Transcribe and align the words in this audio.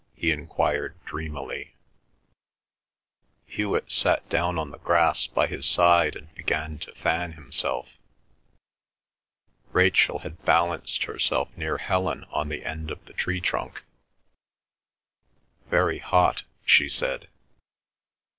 he 0.15 0.31
enquired 0.31 0.95
dreamily. 1.05 1.75
Hewet 3.45 3.91
sat 3.91 4.27
down 4.29 4.57
on 4.57 4.71
the 4.71 4.79
grass 4.79 5.27
by 5.27 5.45
his 5.45 5.63
side 5.63 6.15
and 6.15 6.33
began 6.33 6.79
to 6.79 6.95
fan 6.95 7.33
himself. 7.33 7.87
Rachel 9.73 10.17
had 10.17 10.43
balanced 10.43 11.03
herself 11.03 11.55
near 11.55 11.77
Helen 11.77 12.23
on 12.31 12.49
the 12.49 12.65
end 12.65 12.89
of 12.89 13.05
the 13.05 13.13
tree 13.13 13.39
trunk. 13.41 13.83
"Very 15.69 15.99
hot," 15.99 16.45
she 16.65 16.89
said. 16.89 17.27